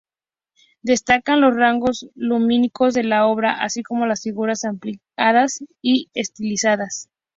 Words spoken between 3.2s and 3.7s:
obra,